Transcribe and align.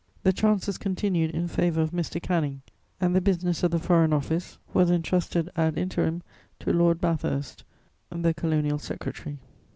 The 0.23 0.33
chances 0.33 0.79
continued 0.79 1.29
in 1.29 1.47
favour 1.47 1.79
of 1.81 1.91
Mr. 1.91 2.19
Canning, 2.19 2.63
and 2.99 3.15
the 3.15 3.21
business 3.21 3.61
of 3.61 3.69
the 3.69 3.77
Foreign 3.77 4.13
Office 4.13 4.57
was 4.73 4.89
entrusted 4.89 5.47
ad 5.55 5.77
interim 5.77 6.23
to 6.61 6.73
Lord 6.73 6.99
Bathurst, 6.99 7.63
the 8.09 8.33
Colonial 8.33 8.79
Secretary. 8.79 9.37